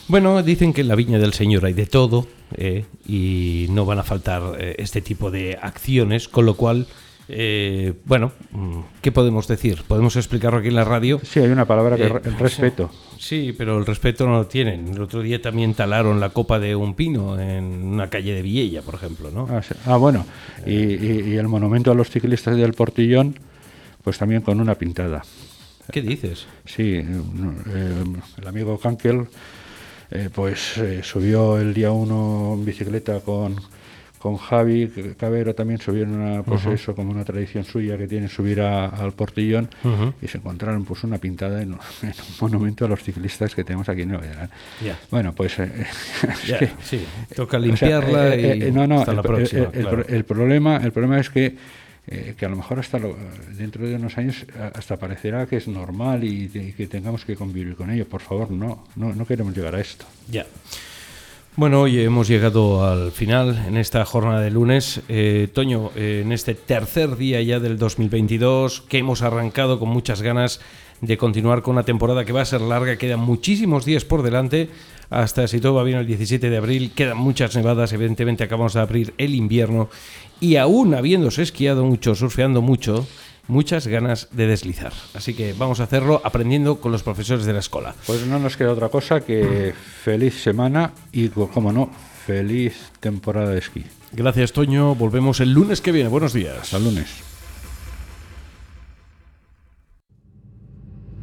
Bueno, 0.08 0.40
dicen 0.44 0.72
que 0.72 0.82
en 0.82 0.88
la 0.88 0.94
viña 0.94 1.18
del 1.18 1.32
Señor 1.32 1.64
hay 1.64 1.72
de 1.72 1.86
todo 1.86 2.28
eh, 2.56 2.84
y 3.08 3.66
no 3.70 3.84
van 3.84 3.98
a 3.98 4.04
faltar 4.04 4.54
eh, 4.60 4.76
este 4.78 5.00
tipo 5.00 5.32
de 5.32 5.58
acciones, 5.60 6.28
con 6.28 6.46
lo 6.46 6.56
cual, 6.56 6.86
eh, 7.28 7.94
bueno, 8.04 8.32
¿qué 9.02 9.10
podemos 9.10 9.48
decir? 9.48 9.82
¿Podemos 9.86 10.16
explicarlo 10.16 10.58
aquí 10.60 10.68
en 10.68 10.76
la 10.76 10.84
radio? 10.84 11.20
Sí, 11.22 11.40
hay 11.40 11.48
una 11.48 11.64
palabra 11.64 11.96
que 11.96 12.04
el 12.04 12.38
respeto. 12.38 12.90
Sí, 13.18 13.54
pero 13.56 13.78
el 13.78 13.86
respeto 13.86 14.26
no 14.26 14.32
lo 14.32 14.46
tienen. 14.46 14.88
El 14.88 15.00
otro 15.02 15.22
día 15.22 15.40
también 15.42 15.74
talaron 15.74 16.20
la 16.20 16.30
copa 16.30 16.58
de 16.58 16.76
un 16.76 16.94
pino 16.94 17.40
en 17.40 17.64
una 17.64 18.08
calle 18.08 18.34
de 18.34 18.42
Villella, 18.42 18.82
por 18.82 18.94
ejemplo, 18.94 19.30
¿no? 19.30 19.48
Ah, 19.50 19.60
ah 19.86 19.96
bueno, 19.96 20.24
y, 20.64 21.34
el 21.34 21.48
monumento 21.48 21.90
a 21.90 21.94
los 21.94 22.10
ciclistas 22.10 22.56
del 22.56 22.74
Portillón, 22.74 23.38
pues 24.02 24.18
también 24.18 24.42
con 24.42 24.60
una 24.60 24.76
pintada. 24.76 25.24
¿Qué 25.90 26.02
dices? 26.02 26.46
Sí, 26.64 26.94
el 26.96 28.46
amigo 28.46 28.78
Kankel 28.78 29.26
eh, 30.10 30.30
pues 30.32 30.78
eh, 30.78 31.00
subió 31.02 31.58
el 31.58 31.74
día 31.74 31.90
uno 31.90 32.54
en 32.54 32.64
bicicleta 32.64 33.20
con, 33.20 33.56
con 34.26 34.38
Javi 34.38 34.90
Cabero 35.16 35.54
también 35.54 35.80
subieron 35.80 36.16
una, 36.16 36.42
pues 36.42 36.66
eso 36.66 36.96
como 36.96 37.12
una 37.12 37.24
tradición 37.24 37.62
suya 37.62 37.96
que 37.96 38.08
tiene 38.08 38.28
subir 38.28 38.60
al 38.60 39.12
portillón 39.12 39.70
y 40.20 40.26
se 40.26 40.38
encontraron 40.38 40.84
pues 40.84 41.04
una 41.04 41.18
pintada 41.18 41.62
en, 41.62 41.74
un 41.74 41.80
monumento 42.40 42.86
a 42.86 42.88
los 42.88 43.04
ciclistas 43.04 43.54
que 43.54 43.62
tenemos 43.62 43.88
aquí 43.88 44.02
en 44.02 44.08
Nueva 44.08 44.48
Bueno, 45.12 45.32
pues 45.32 45.60
eh, 45.60 45.70
sí, 46.82 47.06
toca 47.36 47.56
limpiarla 47.56 48.34
y 48.34 48.72
no, 48.72 48.88
no, 48.88 49.04
el, 49.04 50.24
problema 50.24 50.78
el 50.78 50.90
problema 50.90 51.20
es 51.20 51.30
que 51.30 51.54
eh, 52.08 52.34
que 52.36 52.46
a 52.46 52.48
lo 52.48 52.56
mejor 52.56 52.80
hasta 52.80 52.98
dentro 53.56 53.86
de 53.86 53.94
unos 53.94 54.18
años 54.18 54.44
hasta 54.74 54.96
parecerá 54.96 55.46
que 55.46 55.58
es 55.58 55.68
normal 55.68 56.24
y, 56.24 56.48
que 56.76 56.88
tengamos 56.88 57.24
que 57.24 57.36
convivir 57.36 57.76
con 57.76 57.92
ello. 57.92 58.08
Por 58.08 58.22
favor, 58.22 58.50
no, 58.50 58.88
no, 58.96 59.14
no 59.14 59.24
queremos 59.24 59.56
llegar 59.56 59.76
a 59.76 59.80
esto. 59.80 60.04
Ya. 60.28 60.46
Bueno, 61.58 61.80
hoy 61.80 61.98
hemos 62.00 62.28
llegado 62.28 62.86
al 62.86 63.12
final 63.12 63.64
en 63.66 63.78
esta 63.78 64.04
jornada 64.04 64.42
de 64.42 64.50
lunes. 64.50 65.00
Eh, 65.08 65.48
Toño, 65.50 65.90
eh, 65.96 66.20
en 66.22 66.32
este 66.32 66.54
tercer 66.54 67.16
día 67.16 67.40
ya 67.40 67.60
del 67.60 67.78
2022, 67.78 68.82
que 68.82 68.98
hemos 68.98 69.22
arrancado 69.22 69.78
con 69.78 69.88
muchas 69.88 70.20
ganas 70.20 70.60
de 71.00 71.16
continuar 71.16 71.62
con 71.62 71.72
una 71.72 71.84
temporada 71.84 72.26
que 72.26 72.34
va 72.34 72.42
a 72.42 72.44
ser 72.44 72.60
larga, 72.60 72.98
quedan 72.98 73.20
muchísimos 73.20 73.86
días 73.86 74.04
por 74.04 74.22
delante. 74.22 74.68
hasta 75.08 75.46
si 75.48 75.60
todo 75.60 75.74
va 75.74 75.84
bien 75.84 75.98
el 75.98 76.06
17 76.06 76.50
de 76.50 76.56
abril. 76.58 76.92
Quedan 76.94 77.16
muchas 77.16 77.56
nevadas, 77.56 77.90
evidentemente 77.94 78.44
acabamos 78.44 78.74
de 78.74 78.80
abrir 78.80 79.14
el 79.16 79.34
invierno 79.34 79.88
y 80.40 80.56
aún 80.56 80.94
habiéndose 80.94 81.40
esquiado 81.42 81.86
mucho, 81.86 82.14
surfeando 82.14 82.60
mucho, 82.60 83.06
muchas 83.48 83.86
ganas 83.86 84.28
de 84.32 84.46
deslizar. 84.46 84.92
Así 85.14 85.34
que 85.34 85.54
vamos 85.56 85.80
a 85.80 85.84
hacerlo 85.84 86.20
aprendiendo 86.24 86.80
con 86.80 86.92
los 86.92 87.02
profesores 87.02 87.44
de 87.44 87.52
la 87.52 87.60
escuela. 87.60 87.94
Pues 88.06 88.26
no 88.26 88.38
nos 88.38 88.56
queda 88.56 88.72
otra 88.72 88.88
cosa 88.88 89.20
que 89.20 89.74
feliz 90.02 90.42
semana 90.42 90.92
y, 91.12 91.28
como 91.28 91.72
no, 91.72 91.90
feliz 92.26 92.90
temporada 93.00 93.50
de 93.50 93.58
esquí. 93.58 93.84
Gracias, 94.12 94.52
Toño. 94.52 94.94
Volvemos 94.94 95.40
el 95.40 95.52
lunes 95.52 95.80
que 95.80 95.92
viene. 95.92 96.08
Buenos 96.08 96.32
días. 96.32 96.56
Hasta 96.60 96.78
lunes. 96.78 97.35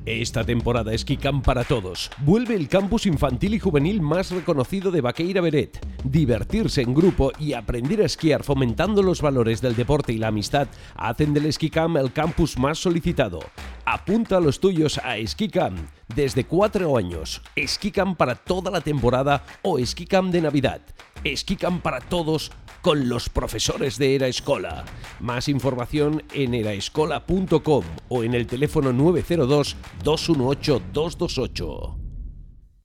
Esta 0.05 0.43
temporada 0.43 0.93
Esquí 0.93 1.15
Camp 1.15 1.45
para 1.45 1.63
todos. 1.63 2.11
Vuelve 2.25 2.55
el 2.55 2.67
campus 2.67 3.05
infantil 3.05 3.53
y 3.53 3.59
juvenil 3.59 4.01
más 4.01 4.31
reconocido 4.31 4.91
de 4.91 4.99
Baqueira 4.99 5.39
Beret. 5.39 5.79
Divertirse 6.03 6.81
en 6.81 6.93
grupo 6.93 7.31
y 7.39 7.53
aprender 7.53 8.01
a 8.01 8.05
esquiar 8.05 8.43
fomentando 8.43 9.01
los 9.01 9.21
valores 9.21 9.61
del 9.61 9.77
deporte 9.77 10.11
y 10.11 10.17
la 10.17 10.27
amistad 10.27 10.67
hacen 10.95 11.33
del 11.33 11.45
Esquí 11.45 11.69
Camp 11.69 11.95
el 11.95 12.11
campus 12.11 12.57
más 12.57 12.79
solicitado. 12.79 13.39
Apunta 13.85 14.37
a 14.37 14.41
los 14.41 14.59
tuyos 14.59 14.97
a 14.97 15.15
Esquí 15.15 15.47
Camp 15.47 15.79
desde 16.13 16.43
cuatro 16.43 16.97
años. 16.97 17.41
Esquí 17.55 17.89
Camp 17.89 18.17
para 18.17 18.35
toda 18.35 18.71
la 18.71 18.81
temporada 18.81 19.45
o 19.61 19.79
Esquí 19.79 20.05
Camp 20.05 20.33
de 20.33 20.41
Navidad. 20.41 20.81
Esquí 21.23 21.55
Camp 21.55 21.81
para 21.81 22.01
todos 22.01 22.51
con 22.83 23.07
los 23.07 23.29
profesores 23.29 23.97
de 23.97 24.13
Era 24.13 24.27
Escola. 24.27 24.83
Más 25.21 25.47
información 25.47 26.21
en 26.33 26.53
eraescola.com 26.53 27.83
o 28.09 28.23
en 28.23 28.33
el 28.35 28.45
teléfono 28.45 28.91
902 28.91 29.77
218 30.03 30.81
228. 30.93 31.97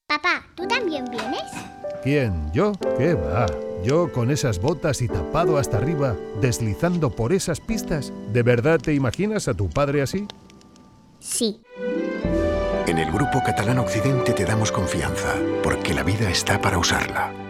Papá, 0.06 0.46
¿tú 0.54 0.66
también 0.66 1.04
vienes? 1.10 1.42
¿Quién? 2.02 2.50
¿Yo? 2.54 2.72
¿Qué 2.96 3.14
va? 3.14 3.46
Yo 3.84 4.10
con 4.12 4.30
esas 4.30 4.60
botas 4.60 5.02
y 5.02 5.08
tapado 5.08 5.58
hasta 5.58 5.78
arriba, 5.78 6.16
deslizando 6.40 7.10
por 7.10 7.32
esas 7.32 7.60
pistas. 7.60 8.12
¿De 8.32 8.42
verdad 8.42 8.78
te 8.78 8.94
imaginas 8.94 9.48
a 9.48 9.54
tu 9.54 9.68
padre 9.68 10.00
así? 10.00 10.26
Sí. 11.18 11.60
En 12.86 12.98
el 12.98 13.10
Grupo 13.10 13.42
Catalán 13.44 13.80
Occidente 13.80 14.32
te 14.32 14.44
damos 14.44 14.70
confianza, 14.70 15.34
porque 15.62 15.92
la 15.92 16.04
vida 16.04 16.30
está 16.30 16.60
para 16.60 16.78
usarla 16.78 17.47